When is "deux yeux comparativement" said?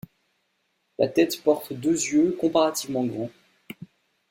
1.73-3.05